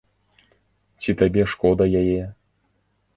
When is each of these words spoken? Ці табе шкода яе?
Ці 1.05 1.13
табе 1.19 1.41
шкода 1.51 1.83
яе? 2.01 2.23